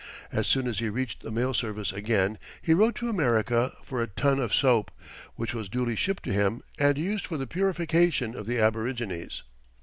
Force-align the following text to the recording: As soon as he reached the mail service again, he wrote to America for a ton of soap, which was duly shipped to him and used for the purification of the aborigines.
As 0.31 0.47
soon 0.47 0.65
as 0.67 0.79
he 0.79 0.89
reached 0.89 1.21
the 1.21 1.29
mail 1.29 1.53
service 1.53 1.93
again, 1.93 2.39
he 2.59 2.73
wrote 2.73 2.95
to 2.95 3.07
America 3.07 3.71
for 3.83 4.01
a 4.01 4.07
ton 4.07 4.39
of 4.39 4.51
soap, 4.51 4.89
which 5.35 5.53
was 5.53 5.69
duly 5.69 5.95
shipped 5.95 6.23
to 6.23 6.33
him 6.33 6.63
and 6.79 6.97
used 6.97 7.27
for 7.27 7.37
the 7.37 7.45
purification 7.45 8.35
of 8.35 8.47
the 8.47 8.57
aborigines. 8.57 9.43